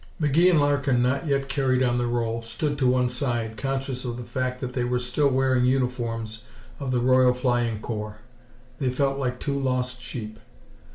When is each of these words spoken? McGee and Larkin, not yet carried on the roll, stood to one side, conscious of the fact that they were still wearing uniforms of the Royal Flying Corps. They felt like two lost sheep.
McGee 0.19 0.49
and 0.49 0.59
Larkin, 0.59 1.03
not 1.03 1.27
yet 1.27 1.47
carried 1.47 1.83
on 1.83 1.99
the 1.99 2.07
roll, 2.07 2.41
stood 2.41 2.75
to 2.79 2.87
one 2.87 3.07
side, 3.07 3.55
conscious 3.55 4.03
of 4.03 4.17
the 4.17 4.23
fact 4.23 4.59
that 4.59 4.73
they 4.73 4.83
were 4.83 4.97
still 4.97 5.29
wearing 5.29 5.63
uniforms 5.63 6.41
of 6.79 6.89
the 6.89 6.99
Royal 6.99 7.35
Flying 7.35 7.77
Corps. 7.81 8.17
They 8.79 8.89
felt 8.89 9.19
like 9.19 9.39
two 9.39 9.59
lost 9.59 10.01
sheep. 10.01 10.39